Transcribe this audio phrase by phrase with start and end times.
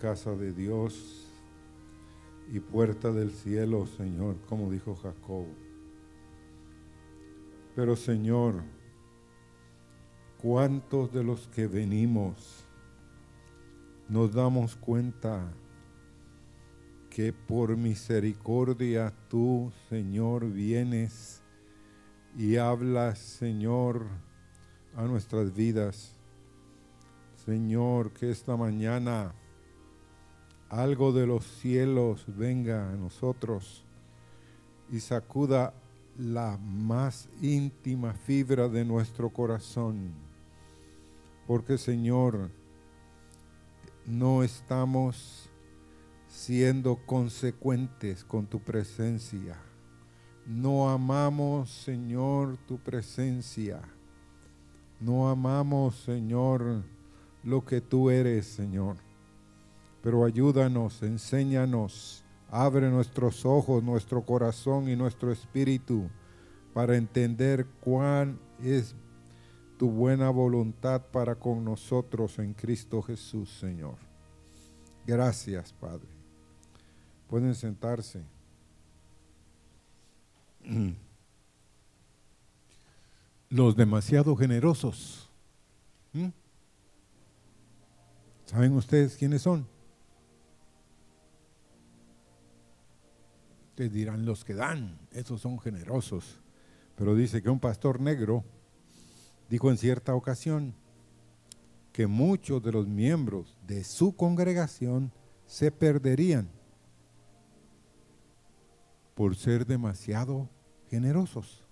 [0.00, 1.26] casa de Dios
[2.50, 5.46] y puerta del cielo, Señor, como dijo Jacob.
[7.74, 8.62] Pero Señor,
[10.40, 12.64] ¿cuántos de los que venimos
[14.08, 15.52] nos damos cuenta
[17.10, 21.42] que por misericordia tú, Señor, vienes
[22.36, 24.06] y hablas, Señor,
[24.96, 26.14] a nuestras vidas?
[27.44, 29.34] Señor, que esta mañana
[30.68, 33.84] algo de los cielos venga a nosotros
[34.90, 35.74] y sacuda
[36.18, 40.12] la más íntima fibra de nuestro corazón.
[41.46, 42.50] Porque Señor,
[44.06, 45.48] no estamos
[46.28, 49.56] siendo consecuentes con tu presencia.
[50.46, 53.80] No amamos, Señor, tu presencia.
[55.00, 56.82] No amamos, Señor,
[57.44, 59.07] lo que tú eres, Señor.
[60.02, 66.08] Pero ayúdanos, enséñanos, abre nuestros ojos, nuestro corazón y nuestro espíritu
[66.72, 68.94] para entender cuán es
[69.78, 73.96] tu buena voluntad para con nosotros en Cristo Jesús, Señor.
[75.06, 76.08] Gracias, Padre.
[77.28, 78.22] Pueden sentarse.
[83.50, 85.30] Los demasiado generosos.
[86.12, 86.28] ¿Mm?
[88.44, 89.66] ¿Saben ustedes quiénes son?
[93.86, 96.40] Dirán los que dan, esos son generosos.
[96.96, 98.44] Pero dice que un pastor negro
[99.48, 100.74] dijo en cierta ocasión
[101.92, 105.12] que muchos de los miembros de su congregación
[105.46, 106.48] se perderían
[109.14, 110.48] por ser demasiado
[110.90, 111.64] generosos.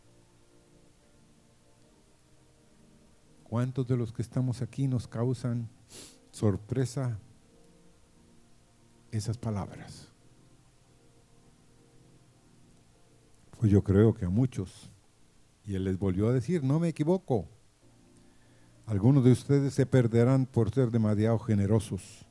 [3.44, 5.68] ¿Cuántos de los que estamos aquí nos causan
[6.36, 7.18] sorpresa
[9.10, 10.08] esas palabras.
[13.58, 14.90] Pues yo creo que a muchos.
[15.64, 17.48] Y él les volvió a decir, no me equivoco.
[18.86, 22.24] Algunos de ustedes se perderán por ser demasiado generosos.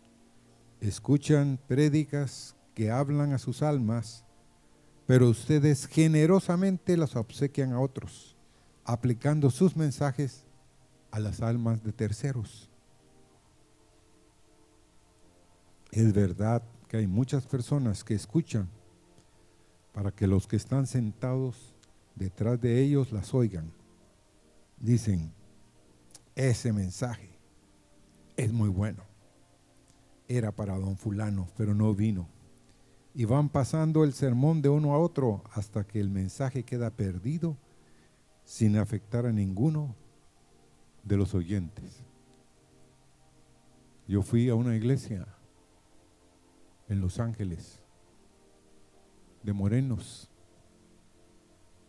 [0.80, 4.24] Escuchan prédicas que hablan a sus almas,
[5.06, 8.38] pero ustedes generosamente las obsequian a otros,
[8.86, 10.46] aplicando sus mensajes
[11.12, 12.70] a las almas de terceros.
[15.92, 18.70] Es verdad que hay muchas personas que escuchan
[19.96, 21.74] para que los que están sentados
[22.16, 23.72] detrás de ellos las oigan.
[24.78, 25.32] Dicen,
[26.36, 27.30] ese mensaje
[28.36, 29.04] es muy bueno.
[30.28, 32.28] Era para don fulano, pero no vino.
[33.14, 37.56] Y van pasando el sermón de uno a otro hasta que el mensaje queda perdido
[38.44, 39.96] sin afectar a ninguno
[41.06, 42.04] de los oyentes.
[44.10, 45.26] Yo fui a una iglesia
[46.90, 47.80] en Los Ángeles,
[49.46, 50.28] de morenos,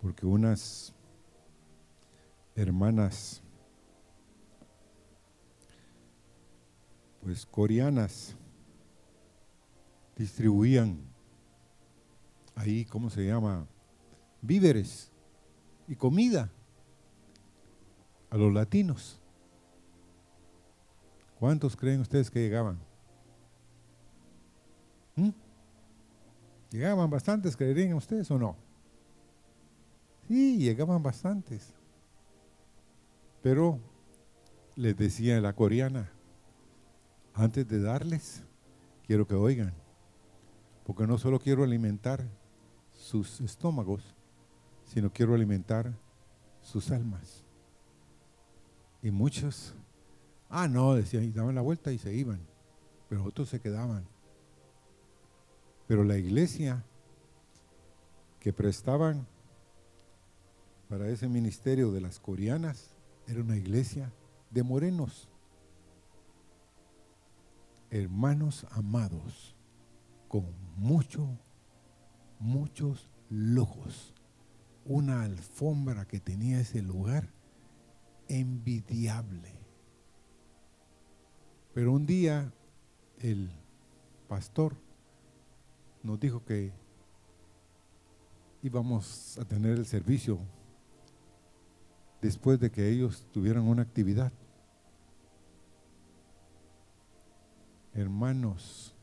[0.02, 0.92] porque unas
[2.54, 3.42] hermanas,
[7.22, 8.36] pues coreanas,
[10.16, 10.98] distribuían
[12.54, 13.66] ahí, ¿cómo se llama?
[14.42, 15.10] Víveres
[15.88, 16.50] y comida
[18.28, 19.18] a los latinos.
[21.38, 22.78] ¿Cuántos creen ustedes que llegaban?
[25.16, 25.30] ¿Mm?
[26.71, 28.56] ¿Llegaban bastantes, creerían ustedes o no?
[30.28, 31.72] Sí, llegaban bastantes.
[33.43, 33.78] Pero
[34.75, 36.10] les decía la coreana,
[37.34, 38.43] antes de darles,
[39.06, 39.72] quiero que oigan,
[40.84, 42.27] porque no solo quiero alimentar
[42.93, 44.03] sus estómagos,
[44.84, 45.93] sino quiero alimentar
[46.62, 47.44] sus almas.
[49.03, 49.75] Y muchos,
[50.48, 52.41] ah, no, decían, y daban la vuelta y se iban,
[53.09, 54.04] pero otros se quedaban.
[55.86, 56.84] Pero la iglesia
[58.41, 59.26] que prestaban
[60.88, 64.12] para ese ministerio de las coreanas era una iglesia
[64.50, 65.28] de morenos,
[67.91, 69.56] hermanos amados,
[70.28, 70.47] con
[70.77, 71.38] mucho,
[72.38, 74.15] muchos lujos.
[74.84, 77.28] Una alfombra que tenía ese lugar
[78.28, 79.53] envidiable.
[81.74, 82.53] Pero un día
[83.18, 83.50] el
[84.28, 84.85] pastor
[86.06, 86.72] nos dijo que
[88.62, 90.38] íbamos a tener el servicio
[92.22, 94.32] después de que ellos tuvieran una actividad.
[97.92, 98.94] Hermanos,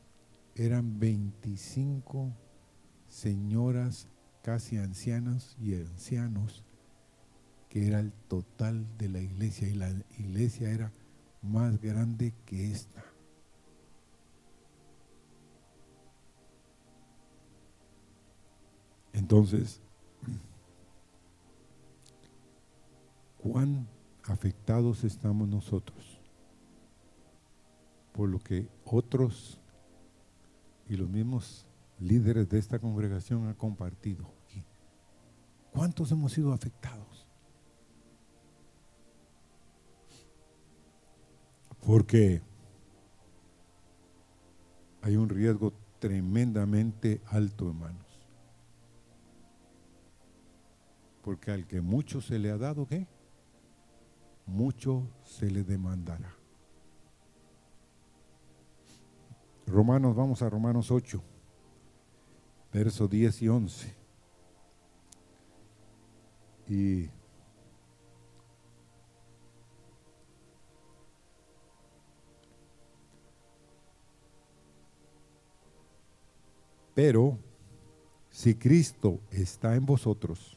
[0.54, 2.32] eran 25
[3.06, 4.08] señoras
[4.42, 6.64] casi ancianas y ancianos,
[7.68, 10.90] que era el total de la iglesia, y la iglesia era
[11.42, 13.13] más grande que esta.
[19.14, 19.80] Entonces,
[23.38, 23.86] ¿cuán
[24.24, 26.20] afectados estamos nosotros
[28.12, 29.60] por lo que otros
[30.88, 31.64] y los mismos
[32.00, 34.64] líderes de esta congregación han compartido aquí?
[35.72, 37.26] ¿Cuántos hemos sido afectados?
[41.86, 42.42] Porque
[45.02, 48.03] hay un riesgo tremendamente alto, hermanos.
[51.24, 53.06] Porque al que mucho se le ha dado, ¿qué?
[54.46, 56.36] Mucho se le demandará.
[59.66, 61.22] Romanos, vamos a Romanos 8,
[62.72, 63.94] versos 10 y 11.
[66.68, 67.10] Y
[76.94, 77.36] Pero
[78.30, 80.56] si Cristo está en vosotros,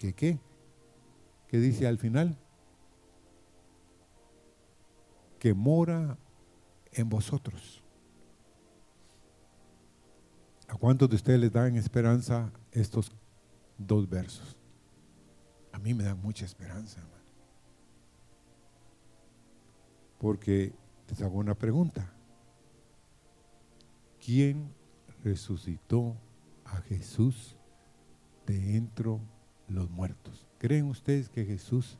[0.00, 0.40] ¿Que qué?
[1.46, 2.38] ¿Qué dice al final?
[5.38, 6.16] Que mora
[6.92, 7.84] en vosotros.
[10.68, 13.12] ¿A cuántos de ustedes les dan esperanza estos
[13.76, 14.56] dos versos?
[15.70, 17.24] A mí me dan mucha esperanza, hermano.
[20.18, 20.72] Porque
[21.10, 22.10] les hago una pregunta.
[24.18, 24.72] ¿Quién
[25.22, 26.16] resucitó
[26.64, 27.54] a Jesús
[28.46, 29.10] de entre
[29.70, 30.46] los muertos?
[30.58, 31.98] ¿Creen ustedes que Jesús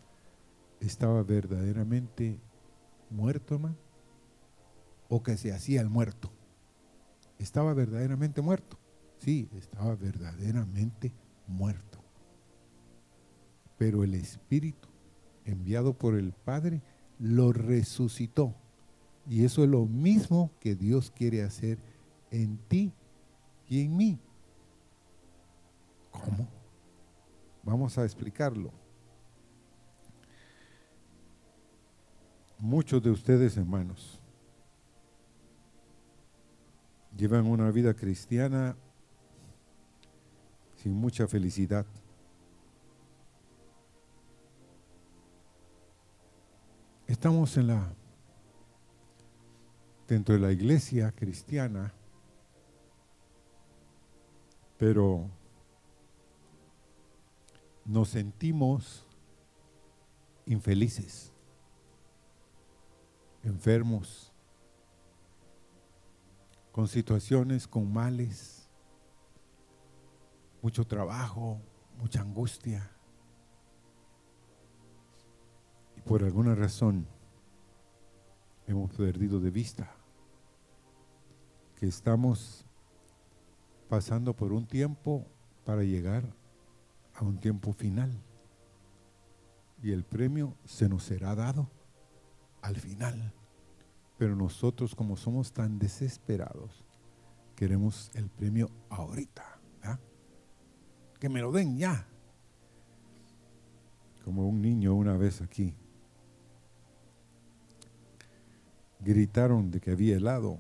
[0.80, 2.38] estaba verdaderamente
[3.10, 3.76] muerto, hermano?
[5.08, 6.30] ¿O que se hacía el muerto?
[7.38, 8.78] ¿Estaba verdaderamente muerto?
[9.18, 11.12] Sí, estaba verdaderamente
[11.46, 11.98] muerto.
[13.78, 14.88] Pero el Espíritu
[15.44, 16.82] enviado por el Padre
[17.18, 18.54] lo resucitó.
[19.28, 21.78] Y eso es lo mismo que Dios quiere hacer
[22.30, 22.92] en ti
[23.68, 24.18] y en mí.
[26.10, 26.59] ¿Cómo?
[27.62, 28.70] Vamos a explicarlo.
[32.58, 34.20] Muchos de ustedes, hermanos,
[37.16, 38.76] llevan una vida cristiana
[40.76, 41.86] sin mucha felicidad.
[47.06, 47.92] Estamos en la
[50.06, 51.92] dentro de la iglesia cristiana
[54.80, 55.28] pero
[57.84, 59.06] nos sentimos
[60.46, 61.32] infelices,
[63.42, 64.32] enfermos,
[66.72, 68.68] con situaciones, con males,
[70.62, 71.60] mucho trabajo,
[71.98, 72.90] mucha angustia.
[75.96, 77.06] Y por alguna razón
[78.66, 79.94] hemos perdido de vista
[81.76, 82.64] que estamos
[83.88, 85.26] pasando por un tiempo
[85.64, 86.39] para llegar
[87.20, 88.10] a un tiempo final.
[89.82, 91.70] Y el premio se nos será dado
[92.62, 93.32] al final.
[94.18, 96.84] Pero nosotros como somos tan desesperados,
[97.56, 99.58] queremos el premio ahorita.
[101.18, 102.06] Que me lo den ya.
[104.24, 105.74] Como un niño una vez aquí.
[109.00, 110.58] Gritaron de que había helado.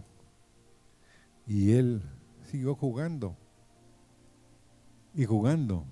[1.46, 2.02] Y él
[2.50, 3.38] siguió jugando
[5.14, 5.86] y jugando.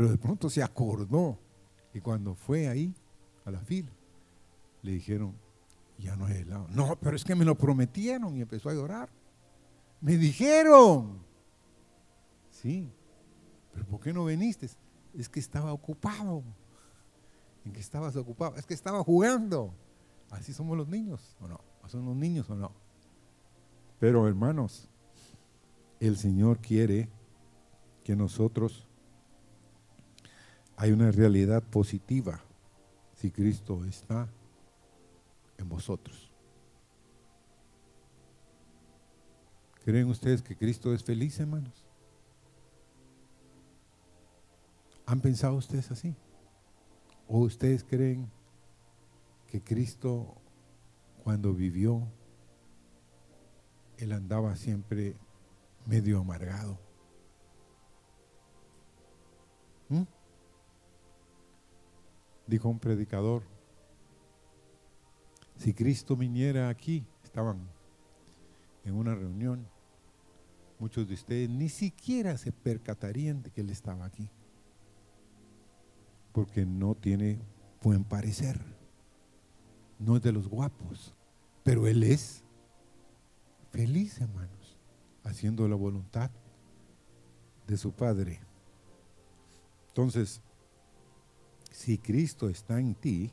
[0.00, 1.38] Pero de pronto se acordó
[1.92, 2.94] y cuando fue ahí
[3.44, 3.92] a la fila,
[4.80, 5.36] le dijeron,
[5.98, 6.68] ya no es helado.
[6.70, 9.10] No, pero es que me lo prometieron y empezó a llorar.
[10.00, 11.22] Me dijeron.
[12.48, 12.90] Sí,
[13.74, 14.70] pero ¿por qué no viniste?
[15.12, 16.44] Es que estaba ocupado.
[17.66, 18.56] ¿En que estabas ocupado?
[18.56, 19.74] Es que estaba jugando.
[20.30, 21.60] Así somos los niños, ¿o no?
[21.88, 22.72] ¿Son los niños o no?
[23.98, 24.88] Pero hermanos,
[26.00, 27.10] el Señor quiere
[28.02, 28.86] que nosotros
[30.80, 32.40] hay una realidad positiva
[33.14, 34.26] si Cristo está
[35.58, 36.32] en vosotros.
[39.84, 41.84] ¿Creen ustedes que Cristo es feliz, hermanos?
[45.04, 46.16] ¿Han pensado ustedes así?
[47.28, 48.30] ¿O ustedes creen
[49.48, 50.34] que Cristo
[51.22, 52.08] cuando vivió,
[53.98, 55.14] Él andaba siempre
[55.84, 56.80] medio amargado.
[62.50, 63.44] Dijo un predicador,
[65.56, 67.60] si Cristo viniera aquí, estaban
[68.84, 69.68] en una reunión,
[70.80, 74.28] muchos de ustedes ni siquiera se percatarían de que Él estaba aquí,
[76.32, 77.38] porque no tiene
[77.84, 78.60] buen parecer,
[80.00, 81.14] no es de los guapos,
[81.62, 82.42] pero Él es
[83.70, 84.76] feliz, hermanos,
[85.22, 86.32] haciendo la voluntad
[87.68, 88.40] de su Padre.
[89.86, 90.42] Entonces,
[91.70, 93.32] si Cristo está en ti,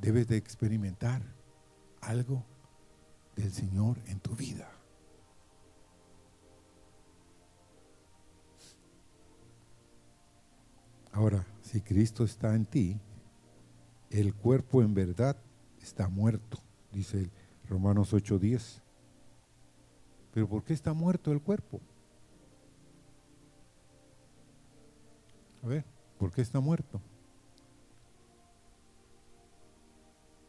[0.00, 1.22] debes de experimentar
[2.00, 2.44] algo
[3.34, 4.70] del Señor en tu vida.
[11.12, 13.00] Ahora, si Cristo está en ti,
[14.10, 15.36] el cuerpo en verdad
[15.80, 16.58] está muerto,
[16.92, 17.30] dice
[17.68, 18.82] Romanos 8:10.
[20.32, 21.80] Pero ¿por qué está muerto el cuerpo?
[25.66, 25.84] A ver,
[26.16, 27.00] ¿por qué está muerto?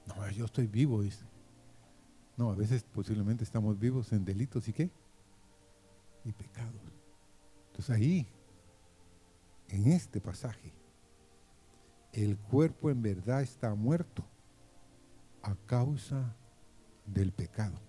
[0.05, 1.25] No, yo estoy vivo, dice.
[2.37, 4.91] No, a veces posiblemente estamos vivos en delitos y qué?
[6.23, 6.79] Y pecados.
[7.69, 8.27] Entonces ahí,
[9.69, 10.71] en este pasaje,
[12.13, 14.23] el cuerpo en verdad está muerto
[15.41, 16.35] a causa
[17.07, 17.79] del pecado.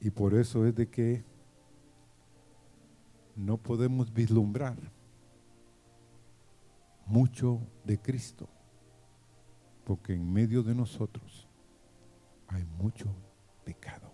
[0.00, 1.37] Y por eso es de que
[3.38, 4.76] no podemos vislumbrar
[7.06, 8.48] mucho de Cristo,
[9.84, 11.48] porque en medio de nosotros
[12.48, 13.14] hay mucho
[13.64, 14.10] pecado.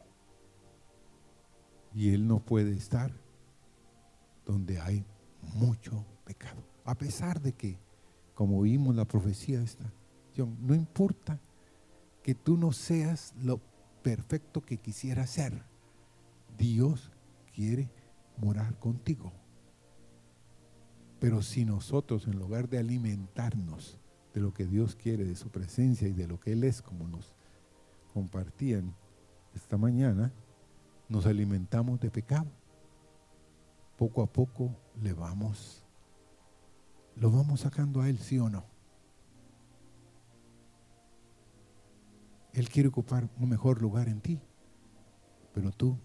[1.95, 3.13] Y Él no puede estar
[4.45, 5.07] donde hay
[5.55, 6.63] mucho pecado.
[6.85, 7.79] A pesar de que,
[8.35, 9.91] como vimos la profecía esta,
[10.37, 11.41] no importa
[12.23, 13.59] que tú no seas lo
[14.03, 15.63] perfecto que quisieras ser,
[16.59, 17.11] Dios
[17.55, 17.89] quiere
[18.37, 19.33] morar contigo.
[21.21, 23.99] Pero si nosotros, en lugar de alimentarnos
[24.35, 27.09] de lo que Dios quiere, de su presencia y de lo que Él es, como
[27.09, 27.35] nos
[28.13, 28.95] compartían
[29.55, 30.33] esta mañana,
[31.09, 32.51] nos alimentamos de pecado.
[33.97, 35.85] Poco a poco le vamos,
[37.17, 38.65] lo vamos sacando a Él, sí o no.
[42.53, 44.41] Él quiere ocupar un mejor lugar en ti,
[45.53, 45.99] pero tú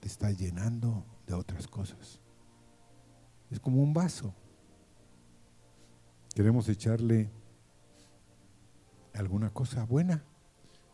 [0.00, 2.20] te estás llenando de otras cosas.
[3.50, 4.34] Es como un vaso.
[6.34, 7.30] Queremos echarle
[9.12, 10.24] alguna cosa buena,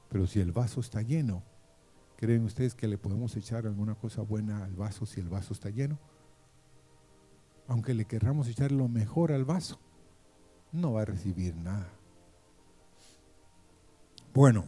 [0.09, 1.45] pero si el vaso está lleno,
[2.17, 5.71] ¿creen ustedes que le podemos echar alguna cosa buena al vaso si el vaso está
[5.71, 5.99] lleno?
[7.69, 9.79] Aunque le querramos echar lo mejor al vaso,
[10.73, 11.93] no va a recibir nada.
[14.35, 14.65] Bueno,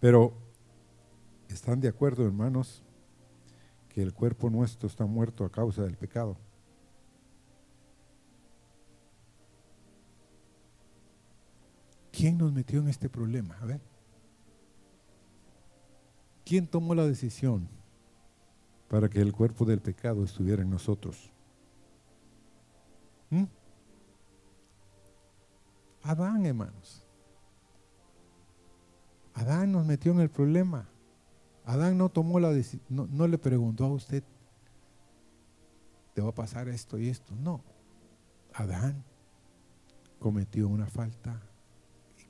[0.00, 0.32] pero
[1.48, 2.83] ¿están de acuerdo, hermanos,
[3.94, 6.36] que el cuerpo nuestro está muerto a causa del pecado?
[12.10, 13.56] ¿Quién nos metió en este problema?
[13.60, 13.80] A ver.
[16.44, 17.68] ¿Quién tomó la decisión
[18.88, 21.30] para que el cuerpo del pecado estuviera en nosotros?
[23.30, 23.44] ¿Mm?
[26.02, 27.06] Adán, hermanos.
[29.34, 30.88] Adán nos metió en el problema.
[31.64, 34.22] Adán no tomó la decisión, no, no le preguntó a usted,
[36.14, 37.34] te va a pasar esto y esto.
[37.36, 37.62] No.
[38.52, 39.02] Adán
[40.18, 41.40] cometió una falta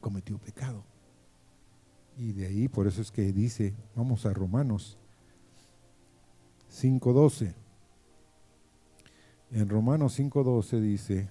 [0.04, 0.84] cometió pecado.
[2.18, 4.98] Y de ahí, por eso es que dice, vamos a Romanos
[6.70, 7.54] 5.12.
[9.50, 11.30] En Romanos 5.12 dice,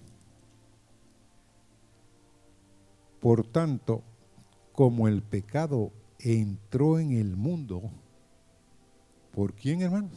[3.21, 4.01] por tanto,
[4.71, 5.91] como el pecado
[6.23, 7.91] entró en el mundo,
[9.33, 10.11] ¿por quién hermanos?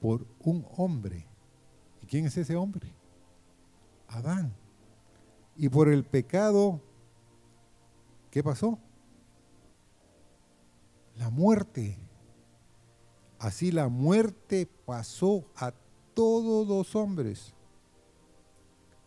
[0.00, 1.26] Por un hombre.
[2.02, 2.94] ¿Y quién es ese hombre?
[4.06, 4.54] Adán.
[5.56, 6.80] Y por el pecado,
[8.30, 8.78] ¿qué pasó?
[11.16, 11.98] La muerte.
[13.38, 15.72] Así la muerte pasó a
[16.14, 17.54] todos los hombres.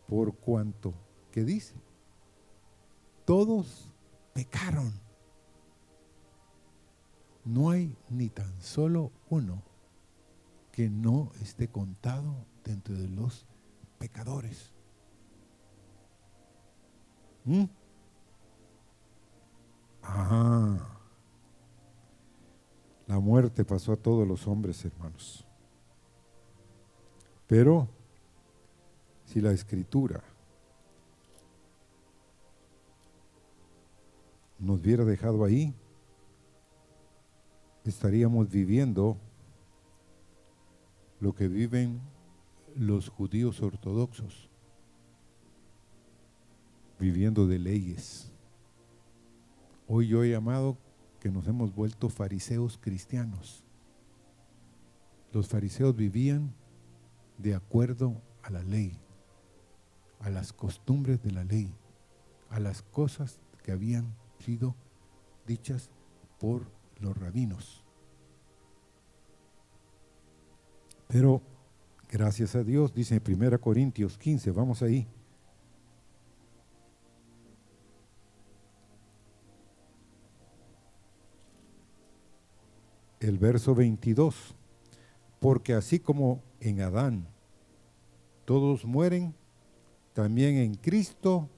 [0.06, 0.92] Por cuanto,
[1.32, 1.74] ¿qué dice?
[3.24, 3.92] Todos
[4.34, 5.05] pecaron.
[7.46, 9.62] No hay ni tan solo uno
[10.72, 13.46] que no esté contado dentro de los
[13.98, 14.72] pecadores.
[17.44, 17.64] ¿Mm?
[23.06, 25.46] La muerte pasó a todos los hombres, hermanos.
[27.46, 27.88] Pero
[29.24, 30.24] si la escritura
[34.58, 35.72] nos hubiera dejado ahí,
[37.86, 39.16] estaríamos viviendo
[41.20, 42.00] lo que viven
[42.74, 44.50] los judíos ortodoxos,
[46.98, 48.30] viviendo de leyes.
[49.88, 50.76] Hoy yo he llamado
[51.20, 53.64] que nos hemos vuelto fariseos cristianos.
[55.32, 56.54] Los fariseos vivían
[57.38, 58.98] de acuerdo a la ley,
[60.20, 61.74] a las costumbres de la ley,
[62.50, 64.74] a las cosas que habían sido
[65.46, 65.90] dichas
[66.38, 67.82] por los rabinos.
[71.08, 71.42] Pero
[72.08, 75.06] gracias a Dios, dice 1 Corintios 15, vamos ahí.
[83.20, 84.54] El verso 22,
[85.40, 87.26] porque así como en Adán
[88.44, 89.34] todos mueren,
[90.12, 91.48] también en Cristo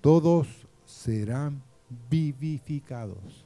[0.00, 1.62] todos serán
[2.10, 3.43] vivificados.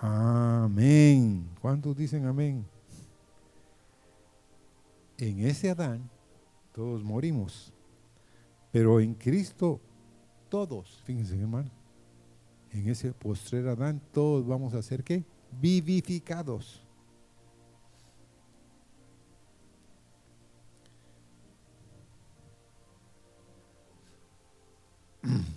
[0.00, 1.48] Amén.
[1.60, 2.66] ¿Cuántos dicen amén?
[5.18, 6.10] En ese Adán
[6.72, 7.72] todos morimos,
[8.70, 9.80] pero en Cristo
[10.50, 11.70] todos, fíjense hermano,
[12.70, 15.24] en ese postrer Adán todos vamos a ser qué?
[15.58, 16.82] Vivificados.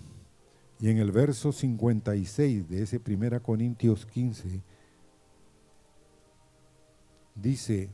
[0.80, 4.62] Y en el verso 56 de ese 1 Corintios 15
[7.34, 7.90] dice,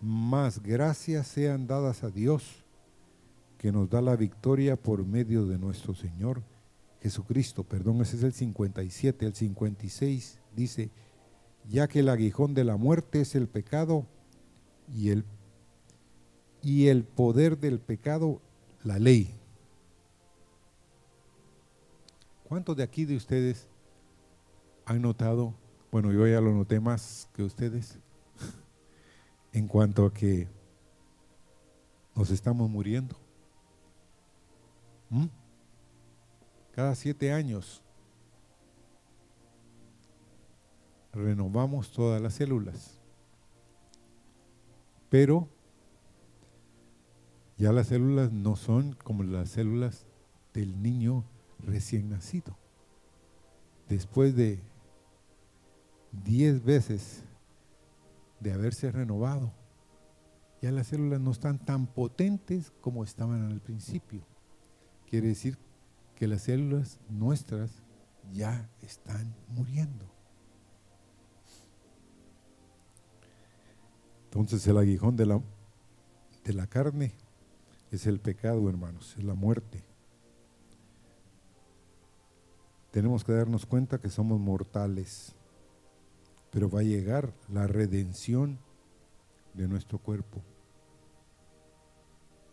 [0.00, 2.64] más gracias sean dadas a Dios
[3.58, 6.42] que nos da la victoria por medio de nuestro Señor
[7.02, 7.62] Jesucristo.
[7.62, 9.26] Perdón, ese es el 57.
[9.26, 10.90] El 56 dice,
[11.68, 14.06] ya que el aguijón de la muerte es el pecado
[14.94, 15.24] y el,
[16.62, 18.40] y el poder del pecado,
[18.82, 19.34] la ley.
[22.48, 23.66] ¿Cuántos de aquí de ustedes
[24.84, 25.52] han notado,
[25.90, 27.98] bueno, yo ya lo noté más que ustedes,
[29.52, 30.46] en cuanto a que
[32.14, 33.16] nos estamos muriendo?
[35.10, 35.26] ¿Mm?
[36.70, 37.82] Cada siete años
[41.12, 43.00] renovamos todas las células,
[45.08, 45.48] pero
[47.56, 50.06] ya las células no son como las células
[50.54, 51.24] del niño
[51.58, 52.56] recién nacido.
[53.88, 54.60] Después de
[56.24, 57.22] diez veces
[58.40, 59.52] de haberse renovado,
[60.62, 64.26] ya las células no están tan potentes como estaban al principio.
[65.08, 65.58] Quiere decir
[66.16, 67.82] que las células nuestras
[68.32, 70.10] ya están muriendo.
[74.24, 75.40] Entonces el aguijón de la,
[76.44, 77.12] de la carne
[77.90, 79.85] es el pecado, hermanos, es la muerte
[82.96, 85.34] tenemos que darnos cuenta que somos mortales,
[86.50, 88.58] pero va a llegar la redención
[89.52, 90.42] de nuestro cuerpo.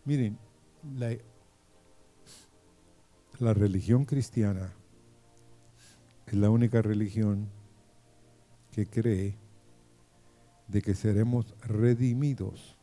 [0.04, 0.38] Miren,
[0.98, 1.16] la,
[3.38, 4.70] la religión cristiana
[6.26, 7.48] es la única religión
[8.70, 9.38] que cree
[10.68, 12.76] de que seremos redimidos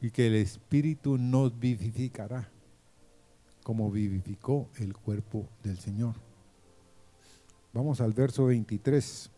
[0.00, 2.55] y que el Espíritu nos vivificará
[3.66, 6.14] como vivificó el cuerpo del Señor.
[7.72, 9.28] Vamos al verso 23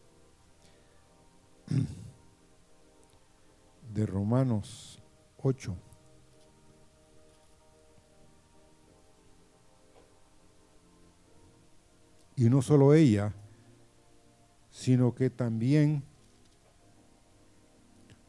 [3.95, 5.03] de Romanos
[5.39, 5.75] 8.
[12.37, 13.33] Y no solo ella,
[14.71, 16.03] sino que también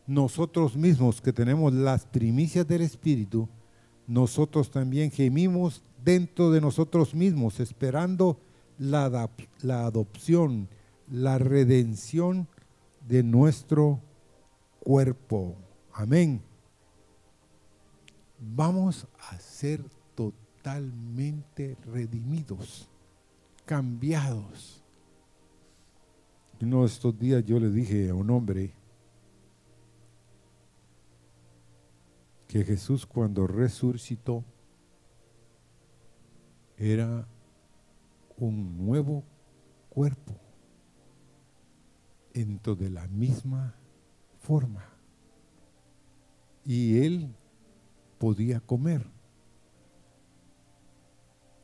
[0.08, 3.50] nosotros mismos que tenemos las primicias del Espíritu,
[4.08, 8.40] nosotros también gemimos dentro de nosotros mismos, esperando
[8.78, 9.30] la,
[9.62, 10.68] la adopción,
[11.10, 12.48] la redención
[13.08, 14.02] de nuestro
[14.80, 15.56] cuerpo.
[15.94, 16.42] Amén.
[18.40, 19.84] Vamos a ser
[20.16, 22.90] totalmente redimidos,
[23.66, 24.84] cambiados.
[26.62, 28.74] Uno de estos días yo le dije a un hombre
[32.48, 34.44] que Jesús cuando resucitó,
[36.80, 37.28] era
[38.38, 39.24] un nuevo
[39.90, 40.34] cuerpo
[42.34, 43.76] dentro de la misma
[44.40, 44.86] forma.
[46.66, 47.36] Y él
[48.18, 49.06] podía comer.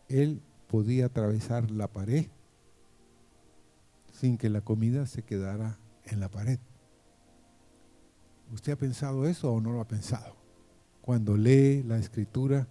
[0.07, 2.27] Él podía atravesar la pared
[4.11, 6.59] sin que la comida se quedara en la pared.
[8.51, 10.45] ¿Usted ha pensado eso o no lo ha pensado?
[11.05, 12.67] cuando lee la escritura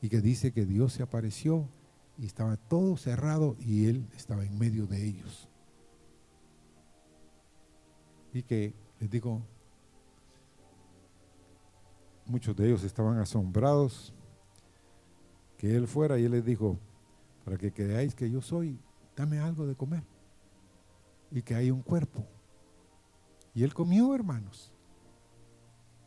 [0.00, 1.68] y que dice que Dios se apareció
[2.18, 5.48] y estaba todo cerrado y Él estaba en medio de ellos.
[8.32, 9.42] Y que, les digo,
[12.26, 14.12] muchos de ellos estaban asombrados
[15.56, 16.78] que Él fuera y Él les dijo,
[17.44, 18.78] para que creáis que yo soy,
[19.16, 20.02] dame algo de comer
[21.30, 22.24] y que hay un cuerpo.
[23.54, 24.72] Y Él comió, hermanos.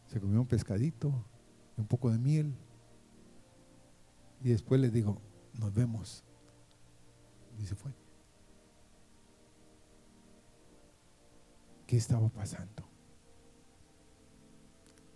[0.07, 1.13] Se comió un pescadito,
[1.75, 2.53] un poco de miel.
[4.41, 5.21] Y después les dijo,
[5.57, 6.23] nos vemos.
[7.59, 7.91] Y se fue.
[11.85, 12.83] ¿Qué estaba pasando?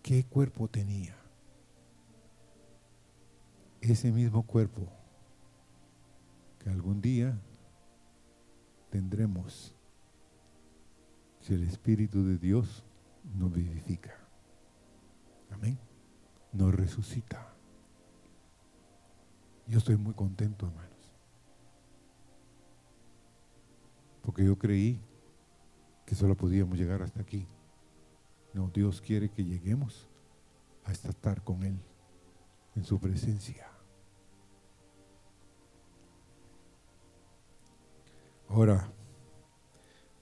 [0.02, 1.16] ¿Qué cuerpo tenía?
[3.80, 4.88] Ese mismo cuerpo
[6.58, 7.38] que algún día
[8.90, 9.74] tendremos
[11.40, 12.84] si el Espíritu de Dios
[13.34, 14.16] nos vivifica.
[15.50, 15.78] Amén.
[16.52, 17.52] Nos resucita.
[19.72, 21.14] Yo estoy muy contento, hermanos.
[24.20, 25.00] Porque yo creí
[26.04, 27.48] que solo podíamos llegar hasta aquí.
[28.52, 30.10] No, Dios quiere que lleguemos
[30.84, 31.80] hasta estar con Él
[32.76, 33.66] en su presencia.
[38.50, 38.92] Ahora,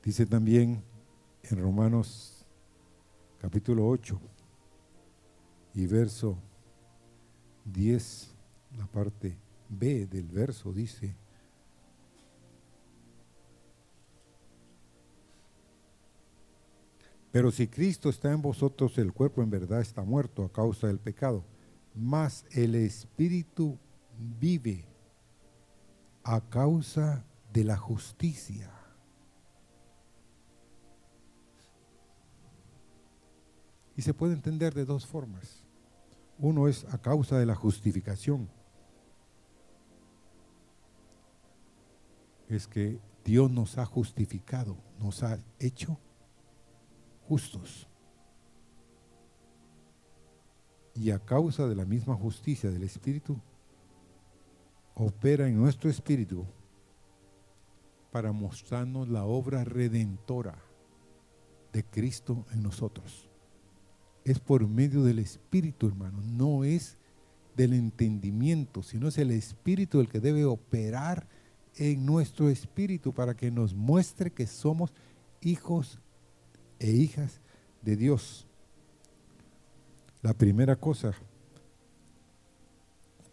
[0.04, 0.80] dice también
[1.42, 2.46] en Romanos
[3.40, 4.20] capítulo 8
[5.74, 6.38] y verso
[7.64, 8.29] 10,
[8.76, 9.36] la parte
[9.68, 11.16] B del verso dice,
[17.32, 20.98] Pero si Cristo está en vosotros, el cuerpo en verdad está muerto a causa del
[20.98, 21.44] pecado,
[21.94, 23.78] mas el Espíritu
[24.40, 24.84] vive
[26.24, 28.70] a causa de la justicia.
[33.96, 35.66] Y se puede entender de dos formas.
[36.38, 38.48] Uno es a causa de la justificación.
[42.50, 45.98] Es que Dios nos ha justificado, nos ha hecho
[47.22, 47.88] justos.
[50.94, 53.40] Y a causa de la misma justicia del Espíritu,
[54.94, 56.44] opera en nuestro espíritu
[58.10, 60.58] para mostrarnos la obra redentora
[61.72, 63.30] de Cristo en nosotros
[64.24, 66.20] es por medio del Espíritu, hermano.
[66.22, 66.98] No es
[67.56, 71.28] del entendimiento, sino es el Espíritu el que debe operar
[71.76, 74.92] en nuestro espíritu para que nos muestre que somos
[75.40, 75.98] hijos
[76.78, 77.40] e hijas
[77.82, 78.46] de Dios.
[80.22, 81.14] La primera cosa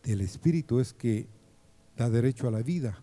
[0.04, 1.28] del Espíritu es que
[1.98, 3.02] da derecho a la vida.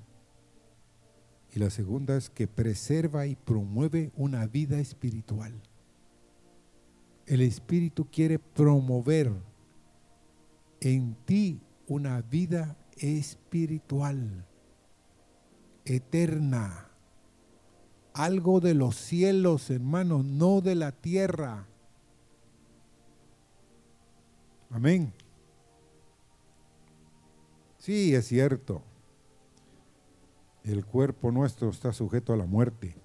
[1.54, 5.60] Y la segunda es que preserva y promueve una vida espiritual
[7.26, 9.32] el Espíritu quiere promover
[10.80, 14.46] en ti una vida espiritual,
[15.84, 16.88] eterna,
[18.12, 21.66] algo de los cielos, hermanos, no de la tierra.
[24.70, 25.12] Amén.
[27.78, 28.82] Sí, es cierto.
[30.62, 32.96] El cuerpo nuestro está sujeto a la muerte,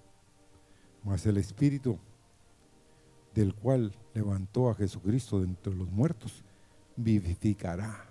[1.04, 2.00] mas el espíritu
[3.36, 6.44] del cual levantó a Jesucristo de entre los muertos,
[6.96, 8.10] vivificará,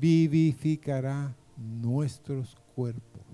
[0.00, 3.27] vivificará nuestros cuerpos.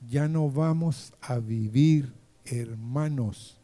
[0.00, 2.12] Ya no vamos a vivir,
[2.44, 3.60] hermanos,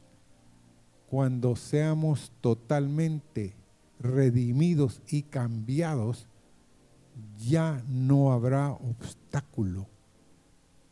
[1.08, 3.54] cuando seamos totalmente
[4.00, 6.26] redimidos y cambiados,
[7.36, 9.86] ya no habrá obstáculo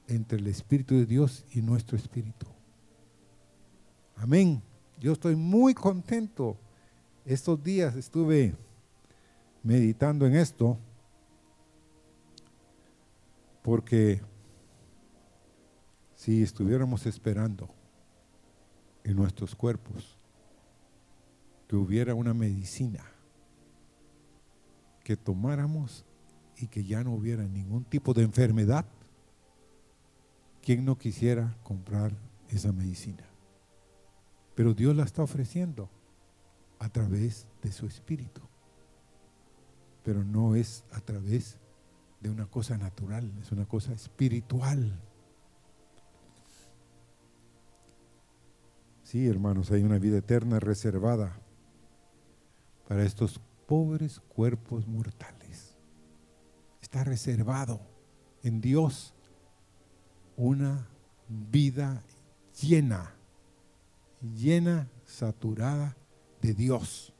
[0.06, 2.46] entre el Espíritu de Dios y nuestro Espíritu.
[4.16, 4.62] Amén.
[4.98, 6.58] Yo estoy muy contento.
[7.24, 8.54] Estos días estuve
[9.62, 10.78] meditando en esto
[13.62, 14.20] porque
[16.20, 17.70] si estuviéramos esperando
[19.04, 20.18] en nuestros cuerpos
[21.66, 23.02] que hubiera una medicina
[25.02, 26.04] que tomáramos
[26.58, 28.84] y que ya no hubiera ningún tipo de enfermedad,
[30.60, 32.12] ¿quién no quisiera comprar
[32.50, 33.24] esa medicina?
[34.54, 35.88] Pero Dios la está ofreciendo
[36.80, 38.42] a través de su espíritu.
[40.04, 41.56] Pero no es a través
[42.20, 45.00] de una cosa natural, es una cosa espiritual.
[49.10, 51.40] Sí, hermanos, hay una vida eterna reservada
[52.86, 55.76] para estos pobres cuerpos mortales.
[56.80, 57.80] Está reservado
[58.44, 59.12] en Dios
[60.36, 60.86] una
[61.28, 62.04] vida
[62.60, 63.16] llena
[64.20, 65.96] llena, saturada
[66.40, 67.12] de Dios.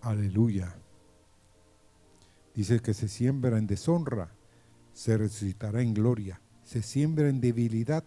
[0.00, 0.72] Aleluya.
[2.54, 4.30] Dice que se siembra en deshonra,
[4.92, 6.40] se resucitará en gloria.
[6.62, 8.04] Se siembra en debilidad,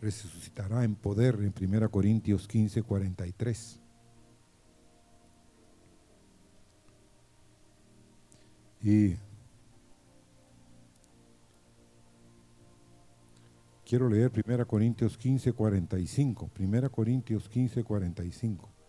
[0.00, 3.80] resucitará en poder en 1 Corintios 15, 43.
[8.82, 9.16] Y
[13.84, 16.50] quiero leer 1 Corintios 15, 45.
[16.58, 18.79] 1 Corintios 15, 45.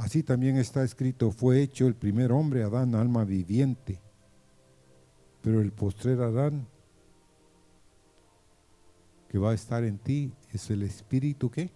[0.00, 4.00] Así también está escrito, fue hecho el primer hombre, Adán, alma viviente,
[5.42, 6.66] pero el postrer Adán
[9.28, 11.70] que va a estar en ti es el espíritu que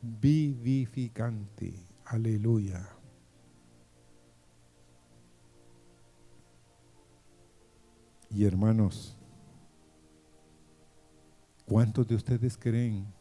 [0.00, 1.74] vivificante.
[2.04, 2.88] Aleluya.
[8.30, 9.16] Y hermanos,
[11.66, 13.12] ¿cuántos de ustedes creen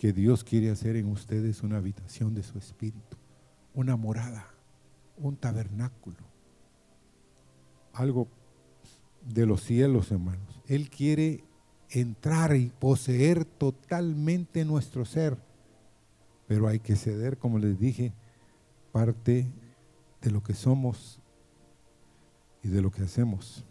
[0.00, 3.18] que Dios quiere hacer en ustedes una habitación de su espíritu,
[3.74, 4.48] una morada,
[5.18, 6.16] un tabernáculo,
[7.92, 8.26] algo
[9.20, 10.62] de los cielos, hermanos.
[10.66, 11.44] Él quiere
[11.90, 15.36] entrar y poseer totalmente nuestro ser,
[16.46, 18.14] pero hay que ceder, como les dije,
[18.92, 19.52] parte
[20.22, 21.20] de lo que somos
[22.62, 23.66] y de lo que hacemos.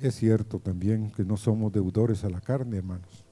[0.00, 3.26] Es cierto también que no somos deudores a la carne, hermanos.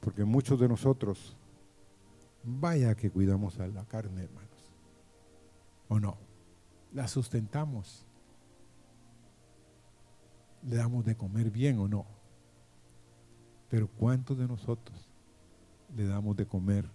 [0.00, 1.36] Porque muchos de nosotros,
[2.42, 4.50] vaya que cuidamos a la carne, hermanos.
[5.88, 6.16] ¿O no?
[6.92, 8.04] La sustentamos.
[10.64, 12.04] Le damos de comer bien o no.
[13.68, 15.08] Pero ¿cuántos de nosotros
[15.96, 16.90] le damos de comer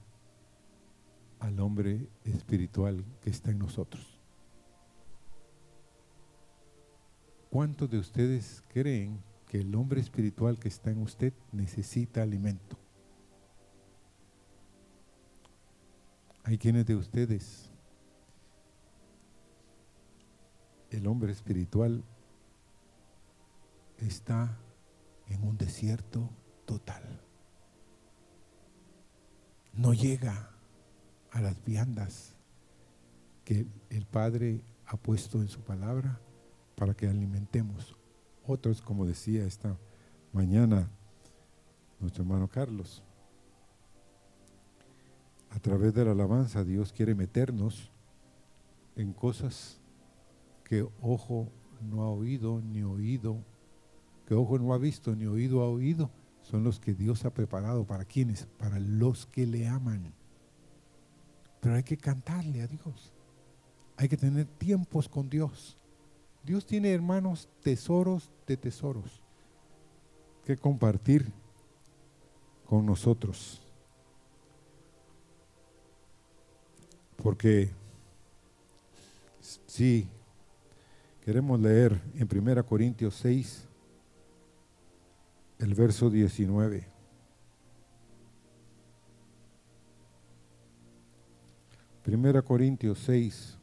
[1.40, 4.19] al hombre espiritual que está en nosotros?
[7.50, 12.78] ¿Cuántos de ustedes creen que el hombre espiritual que está en usted necesita alimento?
[16.44, 17.72] Hay quienes de ustedes,
[20.92, 22.04] el hombre espiritual
[23.98, 24.56] está
[25.28, 26.30] en un desierto
[26.66, 27.04] total.
[29.74, 30.52] No llega
[31.32, 32.36] a las viandas
[33.44, 36.20] que el Padre ha puesto en su palabra
[36.80, 37.98] para que alimentemos.
[38.48, 39.78] Otros, como decía esta
[40.32, 40.89] mañana
[42.00, 43.04] nuestro hermano Carlos,
[45.50, 47.92] a través de la alabanza Dios quiere meternos
[48.96, 49.82] en cosas
[50.63, 51.50] que ojo
[51.82, 53.44] no ha oído ni oído,
[54.26, 56.10] que ojo no ha visto ni oído ha oído,
[56.44, 60.13] son los que Dios ha preparado para quienes, para los que le aman.
[61.60, 63.12] Pero hay que cantarle a Dios.
[63.98, 65.76] Hay que tener tiempos con Dios.
[66.43, 69.21] Dios tiene, hermanos, tesoros de tesoros
[70.45, 71.32] que compartir
[72.65, 73.62] con nosotros.
[77.17, 77.69] Porque
[79.67, 80.08] si
[81.23, 83.67] queremos leer en 1 Corintios 6,
[85.60, 86.88] el verso 19.
[92.04, 93.58] Primera Corintios 6,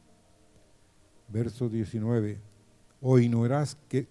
[1.27, 2.39] verso 19
[3.01, 4.07] o ignoráis que,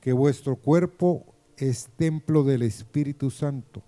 [0.00, 3.82] que vuestro cuerpo es templo del Espíritu Santo,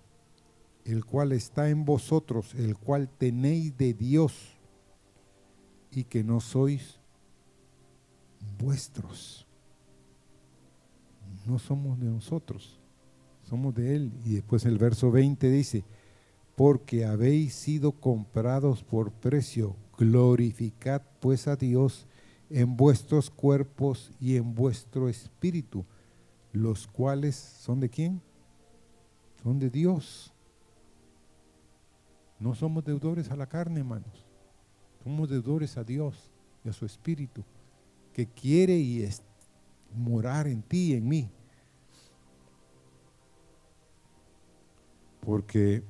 [0.85, 4.57] el cual está en vosotros, el cual tenéis de Dios,
[5.91, 7.01] y que no sois
[8.59, 9.47] vuestros.
[11.47, 12.79] No somos de nosotros,
[13.49, 14.13] somos de Él.
[14.25, 15.85] Y después el verso 20 dice,
[16.55, 22.07] porque habéis sido comprados por precio, glorificad pues a Dios
[22.51, 25.85] en vuestros cuerpos y en vuestro espíritu,
[26.53, 28.23] los cuales son de quién?
[29.43, 30.33] Son de Dios.
[32.39, 34.25] No somos deudores a la carne, hermanos.
[35.03, 36.31] Somos deudores a Dios
[36.65, 37.45] y a su espíritu,
[38.13, 39.09] que quiere y
[39.95, 41.31] morar en ti y en mí.
[45.21, 45.83] Porque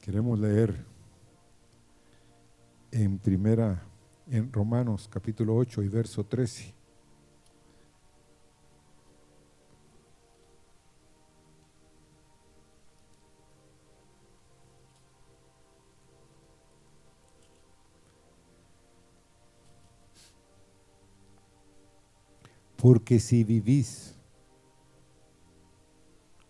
[0.00, 0.84] queremos leer
[2.90, 3.82] en primera,
[4.28, 6.74] en Romanos capítulo 8 y verso 13.
[22.76, 24.14] Porque si vivís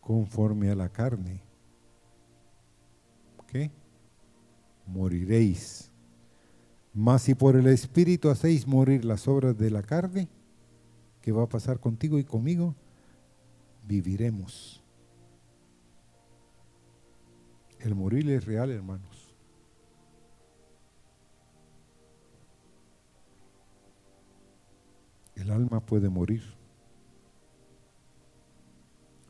[0.00, 1.40] conforme a la carne,
[3.46, 3.70] ¿qué?
[4.86, 5.90] Moriréis
[6.98, 10.28] Mas si por el Espíritu hacéis morir las obras de la carne,
[11.20, 12.74] ¿qué va a pasar contigo y conmigo?
[13.86, 14.82] Viviremos.
[17.80, 19.34] El morir es real, hermanos.
[25.34, 26.42] El alma puede morir.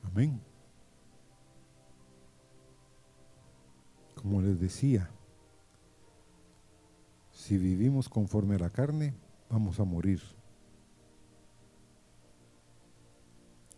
[0.05, 0.41] Amén.
[4.15, 5.11] Como les decía,
[7.47, 9.15] si vivimos conforme a la carne,
[9.49, 10.21] vamos a morir.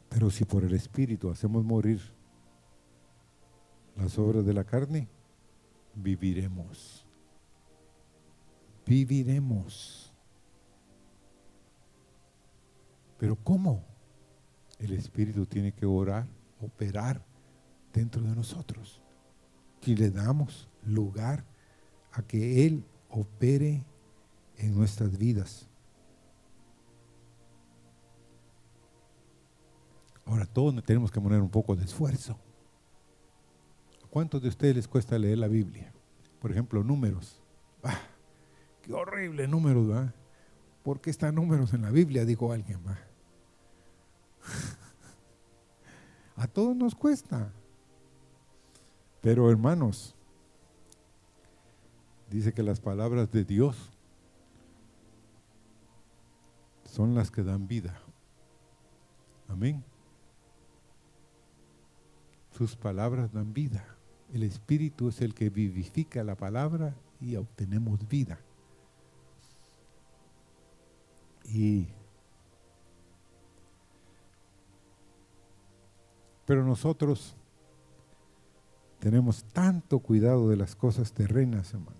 [0.09, 2.01] Pero si por el Espíritu hacemos morir
[3.95, 5.07] las obras de la carne,
[5.95, 7.05] viviremos.
[8.87, 10.15] Viviremos.
[13.19, 13.85] Pero ¿cómo?
[14.79, 16.27] El Espíritu tiene que orar,
[16.63, 17.23] operar
[17.93, 19.03] dentro de nosotros.
[19.85, 21.45] Y le damos lugar
[22.13, 23.85] a que Él opere
[24.57, 25.67] en nuestras vidas.
[30.25, 32.39] Ahora todos tenemos que poner un poco de esfuerzo.
[34.11, 35.93] ¿Cuántos de ustedes les cuesta leer la Biblia?
[36.41, 37.41] Por ejemplo, números.
[37.83, 37.99] Ah,
[38.83, 40.15] qué horrible números, ¿verdad?
[40.83, 42.25] ¿Por qué están números en la Biblia?
[42.25, 42.81] Dijo alguien.
[42.87, 42.99] ¿va?
[46.37, 47.53] A todos nos cuesta.
[49.21, 50.15] Pero hermanos,
[52.31, 53.77] dice que las palabras de Dios
[56.85, 58.01] son las que dan vida.
[59.49, 59.85] Amén.
[62.53, 63.85] Sus palabras dan vida.
[64.33, 68.39] El Espíritu es el que vivifica la palabra y obtenemos vida.
[71.45, 71.89] Y
[76.49, 77.35] pero nosotros
[78.99, 81.98] tenemos tanto cuidado de las cosas terrenas, hermanos.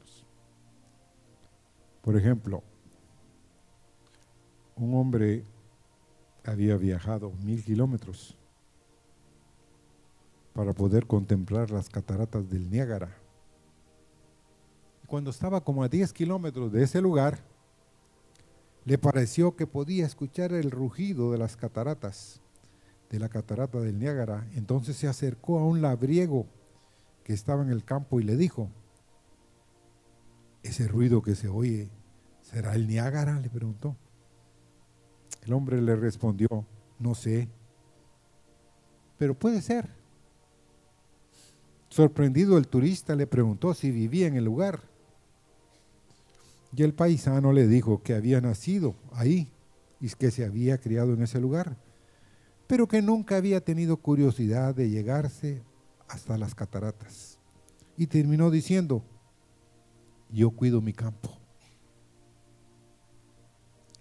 [2.09, 2.63] Por ejemplo,
[4.77, 5.45] un hombre
[6.43, 8.35] había viajado mil kilómetros
[10.55, 13.15] para poder contemplar las cataratas del Niágara.
[15.07, 17.45] Cuando estaba como a 10 kilómetros de ese lugar,
[18.87, 22.41] le pareció que podía escuchar el rugido de las cataratas,
[23.11, 24.49] de la catarata del Niágara.
[24.55, 26.47] Entonces se acercó a un labriego
[27.23, 28.71] que estaba en el campo y le dijo,
[30.63, 31.91] ese ruido que se oye,
[32.51, 33.39] ¿será el Niágara?
[33.41, 33.97] Le preguntó.
[35.45, 36.49] El hombre le respondió,
[36.99, 37.49] no sé,
[39.19, 39.89] pero puede ser.
[41.89, 44.81] Sorprendido el turista le preguntó si vivía en el lugar.
[46.77, 49.51] Y el paisano le dijo que había nacido ahí
[50.01, 51.77] y que se había criado en ese lugar,
[52.67, 55.63] pero que nunca había tenido curiosidad de llegarse
[56.09, 57.39] hasta las cataratas.
[57.97, 59.03] Y terminó diciendo,
[60.31, 61.38] yo cuido mi campo.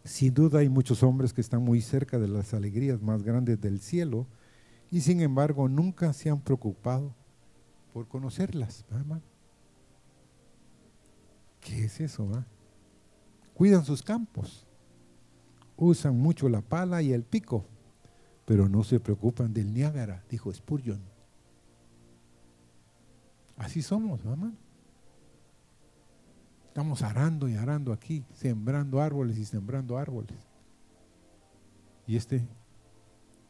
[0.08, 3.82] Sin duda hay muchos hombres que están muy cerca de las alegrías más grandes del
[3.82, 4.26] cielo
[4.90, 7.14] y sin embargo nunca se han preocupado
[7.94, 8.86] por conocerlas.
[11.60, 12.26] ¿Qué es eso?
[13.54, 14.66] Cuidan sus campos,
[15.76, 17.66] usan mucho la pala y el pico,
[18.46, 21.02] pero no se preocupan del Niágara, dijo Spurgeon.
[23.58, 24.54] Así somos, hermano.
[26.78, 30.38] Estamos arando y arando aquí, sembrando árboles y sembrando árboles.
[32.06, 32.48] Y este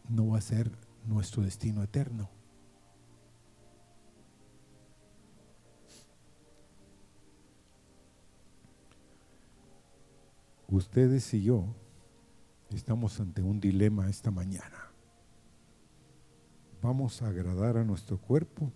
[0.08, 0.72] no va a ser
[1.06, 2.30] nuestro destino eterno.
[10.70, 11.66] ustedes y yo
[12.70, 14.90] estamos ante un dilema esta mañana.
[16.82, 18.72] ¿Vamos a agradar a nuestro cuerpo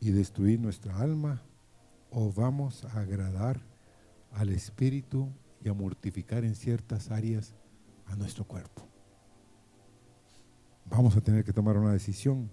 [0.00, 1.42] y destruir nuestra alma
[2.10, 3.60] o vamos a agradar
[4.32, 5.28] al espíritu
[5.62, 7.54] y a mortificar en ciertas áreas
[8.06, 8.86] a nuestro cuerpo?
[10.86, 12.50] Vamos a tener que tomar una decisión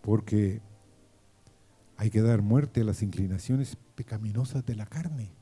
[0.00, 0.60] porque
[1.96, 5.32] hay que dar muerte a las inclinaciones pecaminosas de la carne.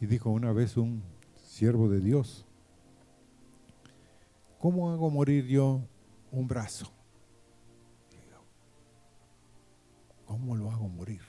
[0.00, 1.02] Y dijo una vez un
[1.34, 2.46] siervo de Dios,
[4.58, 5.82] ¿cómo hago morir yo
[6.30, 6.95] un brazo?
[10.26, 11.22] ¿Cómo lo hago morir?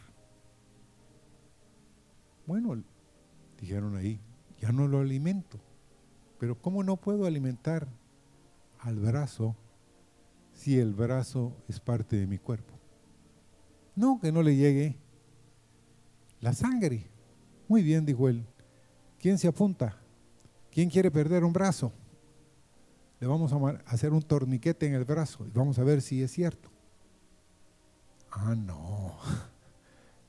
[2.45, 2.83] Bueno,
[3.59, 4.19] dijeron ahí,
[4.59, 5.59] ya no lo alimento,
[6.39, 7.87] pero ¿cómo no puedo alimentar
[8.79, 9.55] al brazo
[10.53, 12.73] si el brazo es parte de mi cuerpo?
[13.95, 14.97] No, que no le llegue
[16.41, 17.09] la sangre.
[17.67, 18.45] Muy bien, dijo él,
[19.19, 19.97] ¿Quién se apunta?
[20.71, 21.91] ¿Quién quiere perder un brazo?
[23.19, 26.31] Le vamos a hacer un torniquete en el brazo y vamos a ver si es
[26.31, 26.69] cierto.
[28.39, 29.17] Ah, no.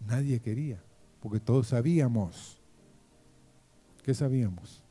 [0.01, 0.83] Nadie quería,
[1.21, 2.59] porque todos sabíamos.
[4.03, 4.83] ¿Qué sabíamos?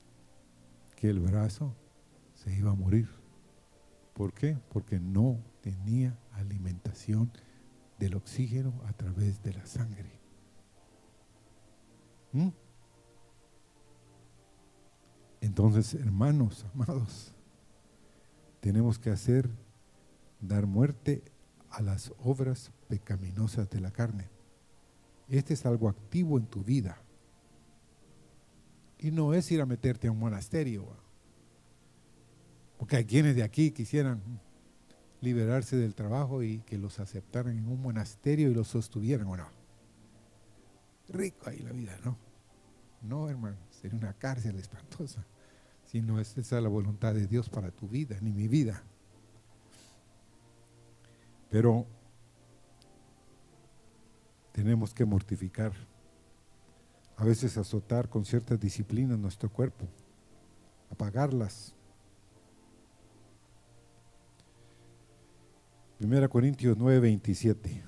[0.96, 1.74] Que el brazo
[2.36, 3.10] se iba a morir.
[4.14, 4.58] ¿Por qué?
[4.70, 7.32] Porque no tenía alimentación
[7.98, 10.20] del oxígeno a través de la sangre.
[12.34, 12.50] ¿Mm?
[15.42, 17.34] Entonces, hermanos, amados,
[18.60, 19.50] tenemos que hacer,
[20.40, 21.24] dar muerte
[21.72, 24.30] a las obras pecaminosas de la carne.
[25.30, 27.02] Este es algo activo en tu vida.
[29.00, 30.88] Y no es ir a meterte a un monasterio.
[32.78, 34.22] Porque hay quienes de aquí quisieran
[35.22, 39.48] liberarse del trabajo y que los aceptaran en un monasterio y los sostuvieran o no.
[41.10, 42.18] Rico ahí la vida, ¿no?
[43.02, 45.26] No, hermano, sería una cárcel espantosa.
[45.86, 48.84] Si no es esa la voluntad de Dios para tu vida, ni mi vida.
[51.50, 51.88] Pero
[54.58, 55.72] tenemos que mortificar,
[57.16, 59.86] a veces azotar con ciertas disciplinas nuestro cuerpo,
[60.90, 61.76] apagarlas.
[66.00, 67.84] Primera Corintios 9, 27.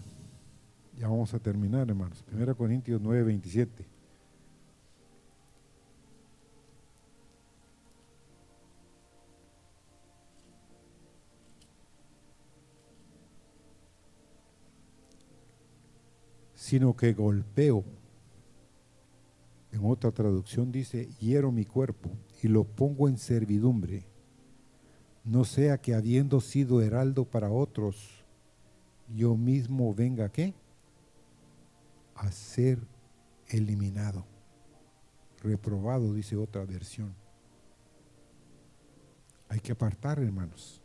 [0.95, 2.21] Ya vamos a terminar, hermanos.
[2.21, 3.88] Primera Corintios 9, 27.
[16.69, 17.83] Sino que golpeo.
[19.71, 22.11] En otra traducción dice, hiero mi cuerpo
[22.43, 24.05] y lo pongo en servidumbre,
[25.23, 28.23] no sea que habiendo sido heraldo para otros,
[29.15, 30.53] yo mismo venga qué?
[32.13, 32.77] A ser
[33.47, 34.23] eliminado,
[35.41, 37.15] reprobado, dice otra versión.
[39.47, 40.83] Hay que apartar, hermanos,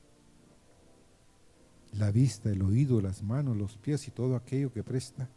[1.93, 5.29] la vista, el oído, las manos, los pies y todo aquello que presta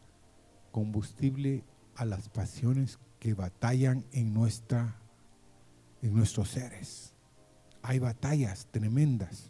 [0.78, 1.64] combustible
[1.96, 4.96] a las pasiones que batallan en, nuestra,
[6.04, 7.16] en nuestros seres.
[7.82, 9.50] Hay batallas tremendas.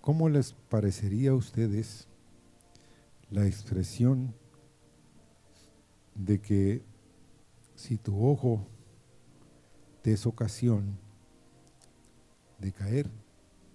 [0.00, 2.08] ¿Cómo les parecería a ustedes
[3.28, 4.34] la expresión
[6.14, 6.82] de que
[7.74, 8.66] si tu ojo
[10.00, 10.98] te es ocasión
[12.58, 13.10] de caer,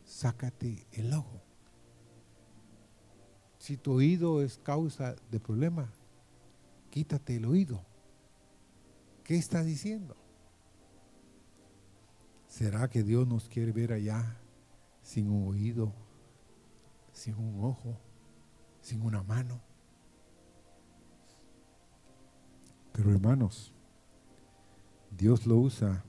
[0.06, 1.47] sácate el ojo?
[3.68, 5.92] Si tu oído es causa de problema,
[6.90, 7.84] quítate el oído.
[9.26, 10.16] ¿Qué está diciendo?
[12.48, 14.38] ¿Será que Dios nos quiere ver allá
[15.02, 15.92] sin un oído,
[17.12, 17.98] sin un ojo,
[18.80, 19.60] sin una mano?
[22.94, 23.74] Pero hermanos,
[25.12, 26.06] Dios lo usa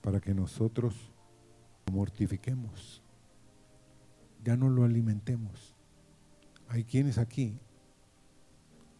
[0.00, 0.94] para que nosotros
[1.86, 3.02] lo mortifiquemos,
[4.42, 5.75] ya no lo alimentemos.
[6.68, 7.58] Hay quienes aquí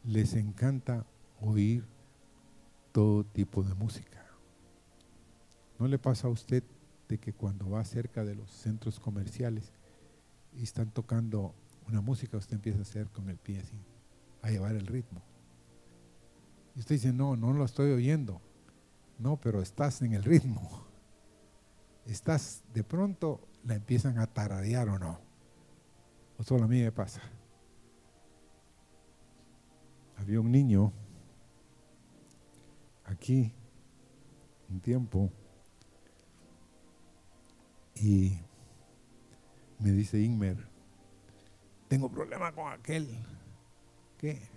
[0.04, 1.04] les encanta
[1.40, 1.84] oír
[2.92, 4.24] todo tipo de música.
[5.78, 6.62] ¿No le pasa a usted
[7.08, 9.72] de que cuando va cerca de los centros comerciales
[10.54, 11.54] y están tocando
[11.88, 13.76] una música, usted empieza a hacer con el pie así,
[14.42, 15.20] a llevar el ritmo?
[16.74, 18.40] Y usted dice, no, no lo estoy oyendo.
[19.18, 20.84] No, pero estás en el ritmo.
[22.06, 25.18] Estás, de pronto la empiezan a tararear o no.
[26.38, 27.20] O solo a mí me pasa
[30.16, 30.92] había un niño
[33.04, 33.52] aquí
[34.68, 35.30] un tiempo
[37.94, 38.38] y
[39.78, 40.68] me dice Inmer,
[41.88, 43.08] tengo problema con aquel
[44.18, 44.48] que,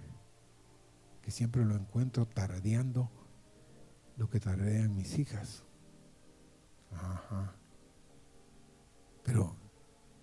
[1.22, 3.10] que siempre lo encuentro taradeando
[4.18, 5.64] lo que tararean mis hijas.
[6.92, 7.56] Ajá.
[9.24, 9.56] Pero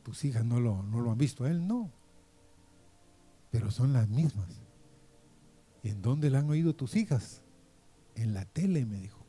[0.03, 1.91] tus hijas no lo, no lo han visto, él no.
[3.51, 4.66] Pero son las mismas.
[5.87, 7.43] ¿En dónde la han oído tus hijas?
[8.17, 9.25] En la tele, me dijo.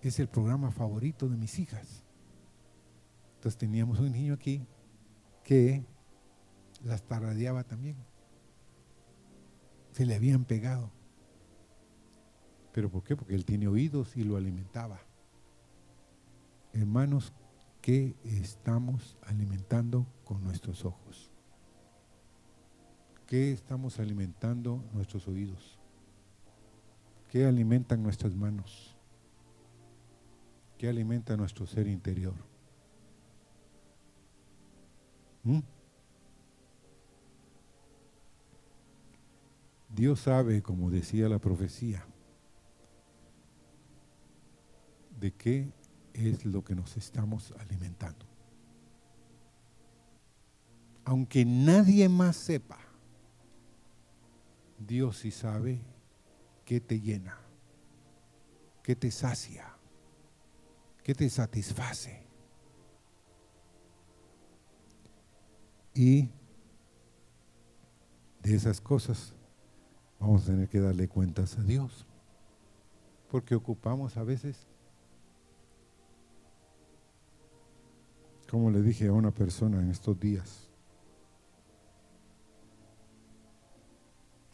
[0.00, 2.02] Es el programa favorito de mis hijas.
[3.34, 4.66] Entonces teníamos un niño aquí
[5.44, 5.84] que
[6.82, 7.96] las taradeaba también.
[9.92, 10.90] Se le habían pegado.
[12.72, 13.16] ¿Pero por qué?
[13.16, 14.98] Porque él tiene oídos y lo alimentaba.
[16.72, 17.34] Hermanos,
[17.82, 21.35] ¿qué estamos alimentando con nuestros ojos?
[23.26, 25.78] ¿Qué estamos alimentando nuestros oídos?
[27.28, 28.96] ¿Qué alimentan nuestras manos?
[30.78, 32.34] ¿Qué alimenta nuestro ser interior?
[35.42, 35.60] ¿Mm?
[39.88, 42.06] Dios sabe, como decía la profecía,
[45.18, 45.72] de qué
[46.12, 48.26] es lo que nos estamos alimentando.
[51.06, 52.78] aunque nadie más sepa,
[54.78, 55.80] Dios sí sabe
[56.64, 57.38] qué te llena,
[58.82, 59.72] qué te sacia,
[61.02, 62.24] qué te satisface.
[65.94, 66.28] Y
[68.42, 69.32] de esas cosas
[70.20, 72.06] vamos a tener que darle cuentas a Dios.
[73.30, 74.66] Porque ocupamos a veces,
[78.48, 80.65] como le dije a una persona en estos días,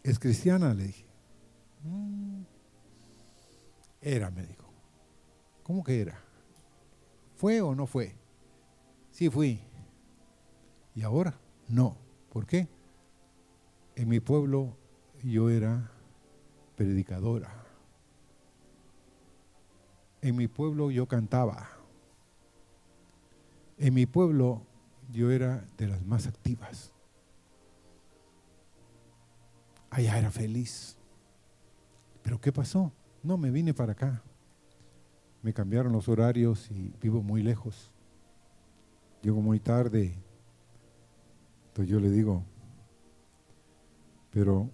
[0.03, 0.75] ¿es cristiana?
[0.75, 1.07] Le dije.
[1.85, 2.43] Mm,
[4.01, 4.69] era, me dijo.
[5.63, 6.21] ¿Cómo que era?
[7.37, 8.15] ¿Fue o no fue?
[9.11, 9.61] Sí fui.
[10.95, 11.39] ¿Y ahora?
[11.69, 11.97] No.
[12.31, 12.69] ¿Por qué?
[13.95, 14.77] En mi pueblo
[15.23, 15.91] yo era
[16.77, 17.63] predicadora.
[20.21, 21.69] En mi pueblo yo cantaba.
[23.79, 24.63] En mi pueblo
[25.11, 26.93] yo era de las más activas.
[29.93, 30.97] Allá era feliz.
[32.23, 32.93] Pero ¿qué pasó?
[33.23, 34.23] No, me vine para acá.
[35.43, 37.93] Me cambiaron los horarios y vivo muy lejos.
[39.21, 40.15] Llego muy tarde.
[41.67, 42.43] Entonces yo le digo,
[44.31, 44.71] pero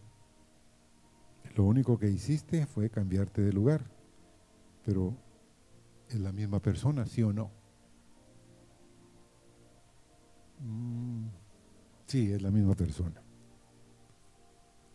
[1.56, 3.90] lo único que hiciste fue cambiarte de lugar.
[4.84, 5.16] Pero
[6.08, 7.50] es la misma persona, ¿sí o no?
[10.60, 11.26] Mm,
[12.06, 13.20] sí, es la misma persona.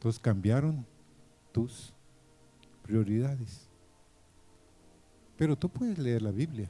[0.03, 0.85] Entonces cambiaron
[1.53, 1.93] tus
[2.81, 3.69] prioridades.
[5.37, 6.69] Pero tú puedes leer la Biblia.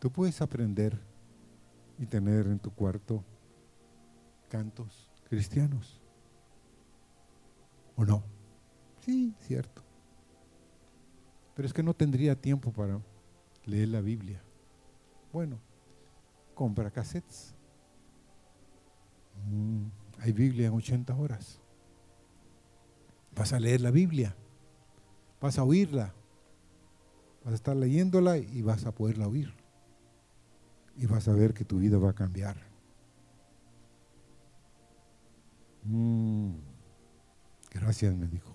[0.00, 1.00] Tú puedes aprender
[1.96, 3.22] y tener en tu cuarto
[4.48, 6.00] cantos cristianos.
[7.94, 8.24] ¿O no?
[9.04, 9.84] Sí, cierto.
[11.54, 13.00] Pero es que no tendría tiempo para
[13.64, 14.42] leer la Biblia.
[15.32, 15.60] Bueno,
[16.52, 17.54] compra cassettes.
[19.48, 19.86] Mm,
[20.18, 21.59] hay Biblia en 80 horas.
[23.34, 24.34] Vas a leer la Biblia.
[25.40, 26.14] Vas a oírla.
[27.44, 29.52] Vas a estar leyéndola y vas a poderla oír.
[30.96, 32.56] Y vas a ver que tu vida va a cambiar.
[35.84, 36.50] Mm,
[37.70, 38.54] gracias, me dijo.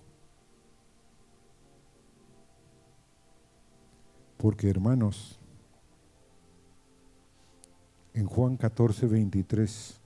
[4.36, 5.40] Porque hermanos,
[8.14, 10.00] en Juan 14, 23,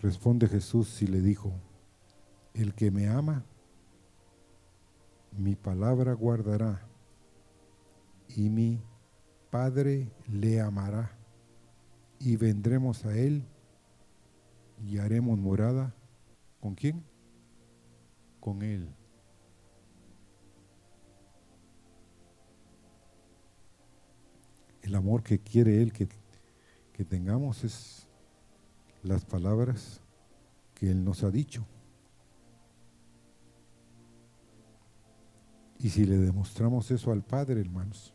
[0.00, 1.52] responde Jesús y le dijo,
[2.58, 3.44] el que me ama,
[5.32, 6.82] mi palabra guardará
[8.28, 8.80] y mi
[9.50, 11.10] Padre le amará
[12.18, 13.42] y vendremos a él
[14.84, 15.94] y haremos morada.
[16.60, 17.02] ¿Con quién?
[18.40, 18.88] Con él.
[24.88, 26.08] el amor que quiere Él que,
[26.92, 28.06] que tengamos es
[29.02, 30.00] las palabras
[30.74, 31.66] que Él nos ha dicho.
[35.78, 38.12] Y si le demostramos eso al Padre, hermanos,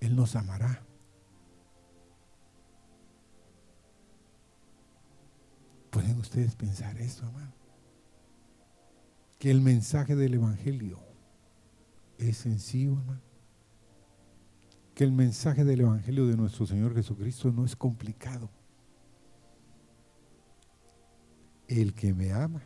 [0.00, 0.82] Él nos amará.
[5.90, 7.52] ¿Pueden ustedes pensar eso, hermano?
[9.38, 10.98] Que el mensaje del Evangelio
[12.18, 13.34] es sencillo, hermano
[14.94, 18.48] que el mensaje del Evangelio de nuestro Señor Jesucristo no es complicado.
[21.66, 22.62] El que me ama,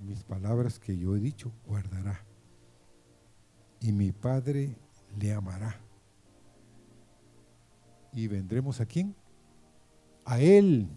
[0.00, 2.24] mis palabras que yo he dicho, guardará.
[3.80, 4.76] Y mi Padre
[5.18, 5.80] le amará.
[8.12, 9.14] ¿Y vendremos a quién?
[10.24, 10.88] A Él.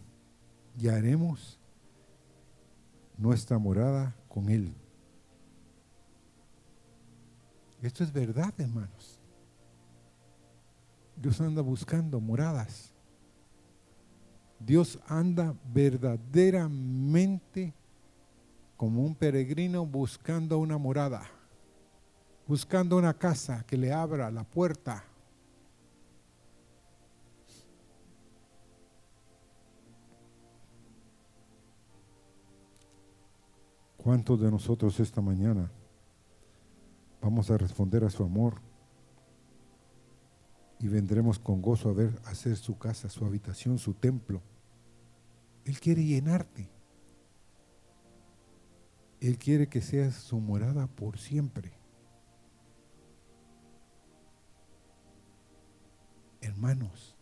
[0.78, 1.60] Y haremos
[3.18, 4.74] nuestra morada con Él.
[7.82, 9.20] Esto es verdad, hermanos.
[11.16, 12.94] Dios anda buscando moradas.
[14.60, 17.74] Dios anda verdaderamente
[18.82, 21.22] como un peregrino buscando una morada,
[22.48, 25.04] buscando una casa que le abra la puerta.
[33.98, 35.70] ¿Cuántos de nosotros esta mañana
[37.22, 38.56] vamos a responder a su amor?
[40.80, 44.42] y vendremos con gozo a ver hacer su casa, su habitación, su templo.
[45.66, 46.81] Él quiere llenarte.
[49.22, 51.72] Él quiere que seas su morada por siempre.
[56.42, 57.16] Hermanos,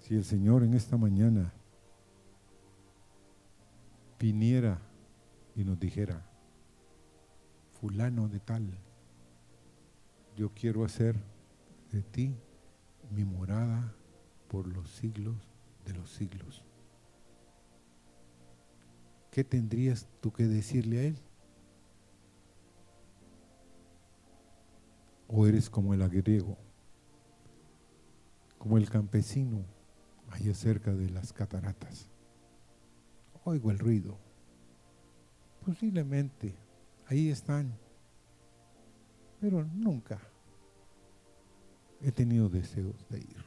[0.00, 1.52] si el Señor en esta mañana
[4.18, 4.80] viniera
[5.54, 6.26] y nos dijera,
[7.80, 8.76] fulano de tal,
[10.36, 11.16] yo quiero hacer
[11.92, 12.34] de ti
[13.14, 13.94] mi morada
[14.48, 15.36] por los siglos
[15.84, 16.64] de los siglos.
[19.32, 21.18] ¿Qué tendrías tú que decirle a Él?
[25.26, 26.58] ¿O eres como el agriego,
[28.58, 29.64] como el campesino
[30.30, 32.10] allá cerca de las cataratas?
[33.44, 34.18] Oigo el ruido.
[35.64, 36.54] Posiblemente
[37.06, 37.72] ahí están,
[39.40, 40.20] pero nunca
[42.02, 43.44] he tenido deseos de ir.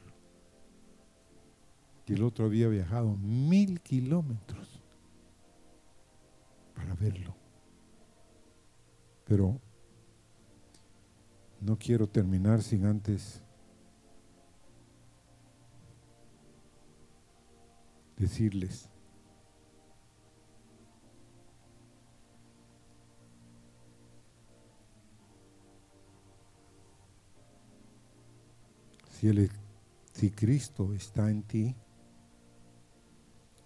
[2.08, 4.82] Y el otro había viajado mil kilómetros
[9.26, 9.60] Pero
[11.60, 13.42] no quiero terminar sin antes
[18.16, 18.88] decirles
[29.10, 29.50] si, el,
[30.12, 31.74] si Cristo está en ti,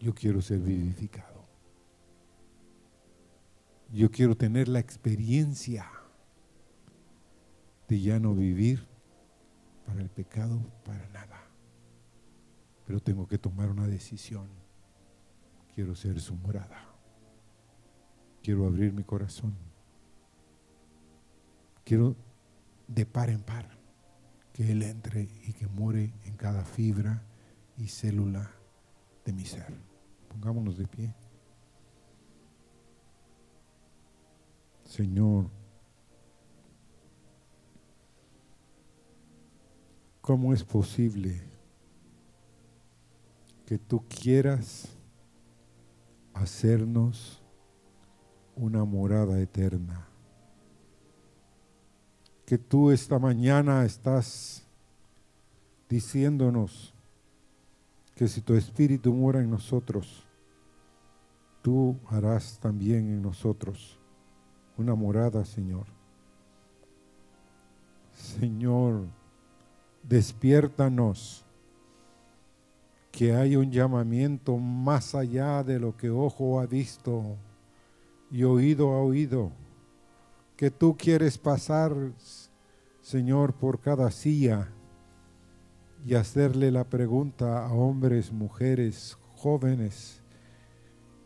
[0.00, 1.44] Yo quiero ser vivificado.
[3.92, 5.90] Yo quiero tener la experiencia
[7.88, 8.84] de ya no vivir
[9.86, 11.40] para el pecado, para nada.
[12.84, 14.48] Pero tengo que tomar una decisión.
[15.74, 16.84] Quiero ser su morada.
[18.42, 19.54] Quiero abrir mi corazón.
[21.84, 22.16] Quiero
[22.88, 23.76] de par en par
[24.52, 27.22] que Él entre y que muere en cada fibra
[27.76, 28.55] y célula
[29.26, 29.74] de mi ser.
[30.28, 31.14] Pongámonos de pie.
[34.84, 35.50] Señor,
[40.20, 41.42] ¿cómo es posible
[43.66, 44.96] que tú quieras
[46.32, 47.42] hacernos
[48.54, 50.08] una morada eterna?
[52.46, 54.64] Que tú esta mañana estás
[55.88, 56.95] diciéndonos
[58.16, 60.26] que si tu espíritu mora en nosotros,
[61.60, 63.98] tú harás también en nosotros
[64.78, 65.84] una morada, Señor.
[68.14, 69.06] Señor,
[70.02, 71.44] despiértanos
[73.12, 77.36] que hay un llamamiento más allá de lo que ojo ha visto
[78.30, 79.52] y oído ha oído,
[80.56, 81.94] que tú quieres pasar,
[83.02, 84.72] Señor, por cada silla
[86.06, 90.22] y hacerle la pregunta a hombres, mujeres, jóvenes,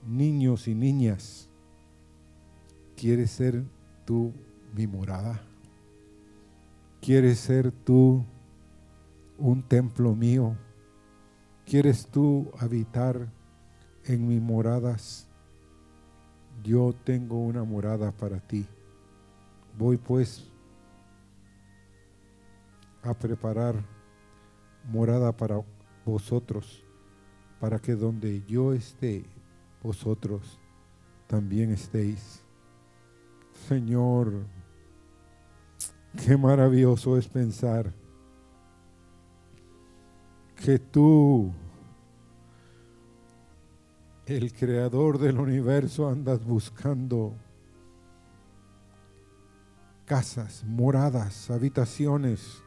[0.06, 1.50] niños y niñas,
[2.96, 3.62] ¿quieres ser
[4.06, 4.32] tú
[4.74, 5.42] mi morada?
[7.02, 8.24] ¿Quieres ser tú
[9.36, 10.56] un templo mío?
[11.66, 13.30] ¿Quieres tú habitar
[14.06, 15.28] en mis moradas?
[16.62, 18.66] Yo tengo una morada para ti.
[19.76, 20.50] Voy pues
[23.02, 23.99] a preparar
[24.84, 25.62] morada para
[26.04, 26.84] vosotros,
[27.60, 29.24] para que donde yo esté,
[29.82, 30.58] vosotros
[31.26, 32.42] también estéis.
[33.68, 34.32] Señor,
[36.24, 37.92] qué maravilloso es pensar
[40.56, 41.52] que tú,
[44.26, 47.34] el creador del universo, andas buscando
[50.04, 52.62] casas, moradas, habitaciones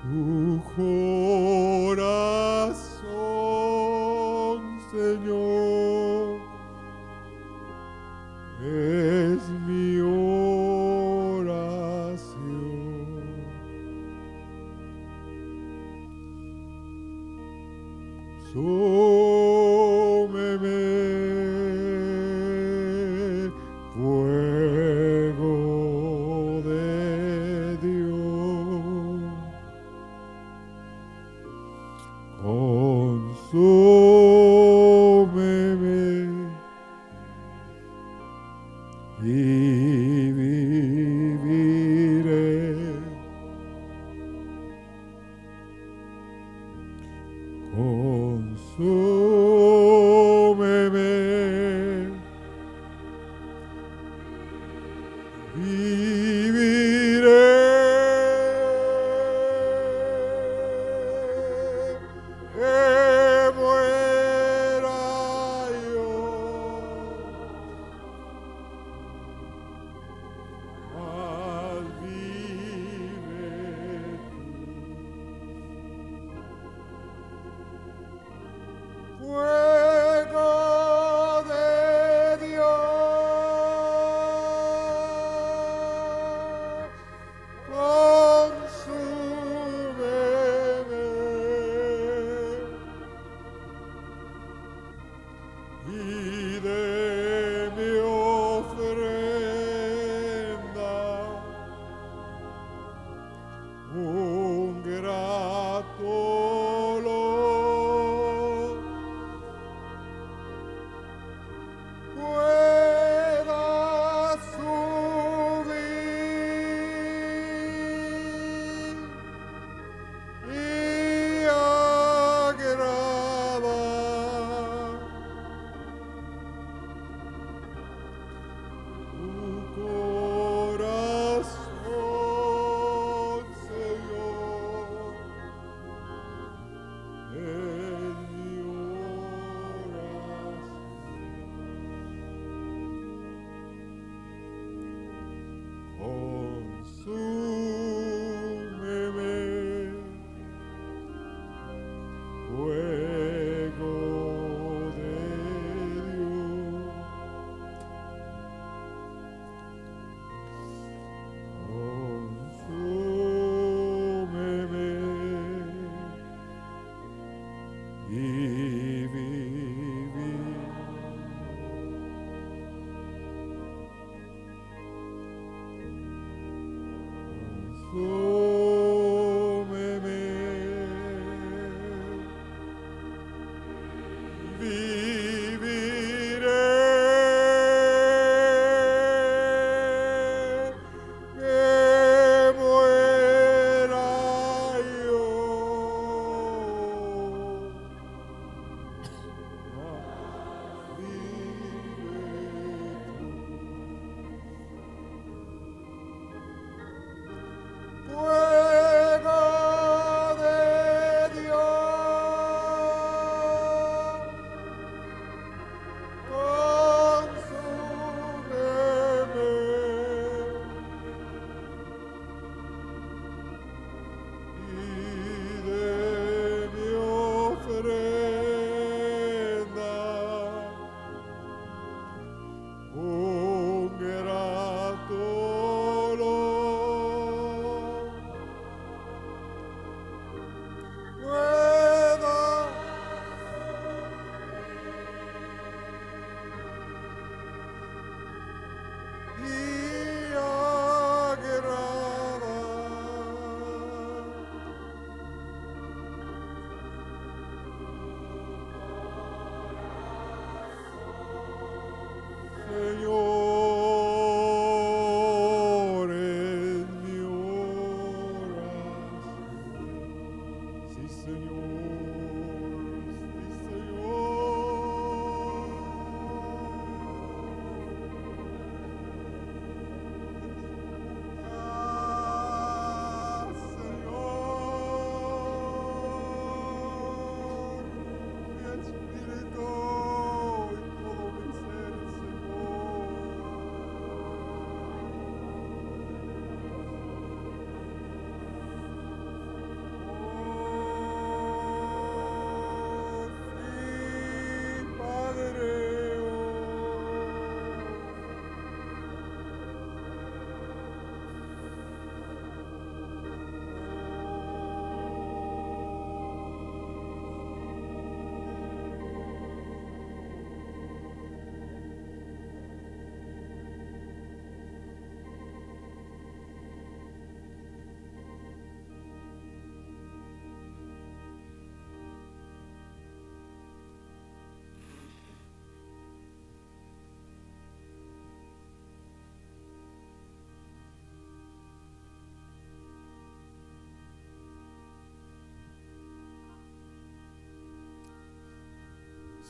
[0.02, 0.62] tu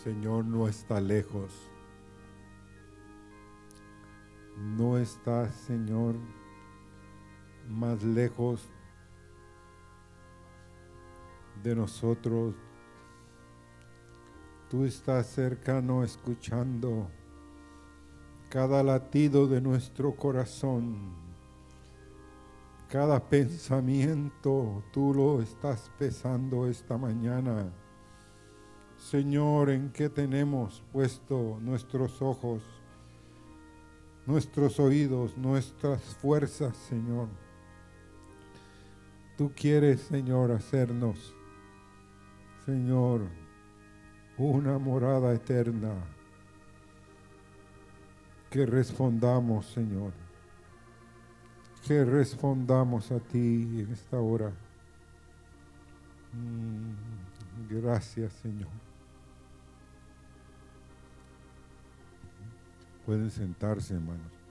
[0.05, 1.51] Señor no está lejos.
[4.77, 6.17] No está, Señor,
[7.71, 8.69] más lejos
[11.63, 12.55] de nosotros.
[14.69, 17.09] Tú estás cercano escuchando
[18.51, 21.15] cada latido de nuestro corazón,
[22.91, 27.73] cada pensamiento, tú lo estás pesando esta mañana.
[29.11, 32.63] Señor, en qué tenemos puesto nuestros ojos,
[34.25, 37.29] nuestros oídos, nuestras fuerzas, Señor.
[39.37, 41.35] Tú quieres, Señor, hacernos,
[42.65, 43.27] Señor,
[44.39, 45.93] una morada eterna.
[48.49, 50.13] Que respondamos, Señor.
[51.87, 54.51] Que respondamos a ti en esta hora.
[56.33, 57.15] Mm,
[57.69, 58.94] Gracias, Señor.
[63.05, 64.44] Pueden sentarse, hermanos.